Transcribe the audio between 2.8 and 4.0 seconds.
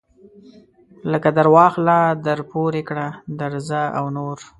کړه درځه